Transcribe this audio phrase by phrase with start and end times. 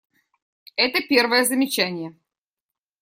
[0.75, 2.15] Это первое замечание.